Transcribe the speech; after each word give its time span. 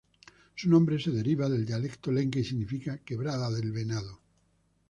Su 0.55 0.67
nombre 0.67 0.97
se 0.97 1.11
deriva 1.11 1.47
del 1.47 1.63
dialecto 1.63 2.11
lenca 2.11 2.39
y 2.39 2.43
significa 2.43 2.97
"Quebrada 3.03 3.51
del 3.51 3.71
venado". 3.71 4.19